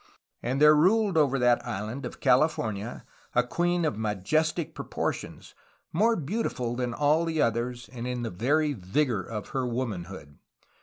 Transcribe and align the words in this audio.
[And] 0.41 0.59
there 0.59 0.73
ruled 0.75 1.15
over 1.15 1.37
that 1.37 1.63
island 1.63 2.07
of 2.07 2.19
California 2.19 3.05
a 3.35 3.43
queen 3.43 3.85
of 3.85 3.99
majestic 3.99 4.73
proportions, 4.73 5.53
more 5.93 6.15
beautiful 6.15 6.75
than 6.75 6.91
all 6.91 7.29
others, 7.39 7.87
and 7.93 8.07
in 8.07 8.23
the 8.23 8.31
very 8.31 8.73
vigor 8.73 9.21
of 9.23 9.49
her 9.49 9.67
womanhood. 9.67 10.39